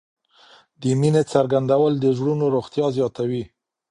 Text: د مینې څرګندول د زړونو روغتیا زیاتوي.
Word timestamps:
د 0.81 0.83
مینې 0.99 1.23
څرګندول 1.33 1.93
د 1.99 2.05
زړونو 2.17 2.45
روغتیا 2.55 2.85
زیاتوي. 2.97 3.43